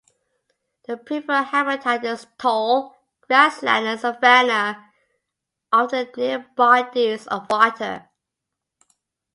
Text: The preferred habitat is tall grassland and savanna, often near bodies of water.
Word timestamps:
The 0.87 0.97
preferred 0.97 1.43
habitat 1.43 2.03
is 2.05 2.25
tall 2.39 2.97
grassland 3.27 3.85
and 3.85 3.99
savanna, 3.99 4.91
often 5.71 6.09
near 6.17 6.39
bodies 6.55 7.27
of 7.27 7.45
water. 7.51 8.09